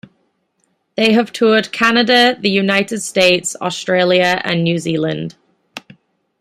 [0.95, 5.35] They have toured Canada, the United States, Australia and New Zealand.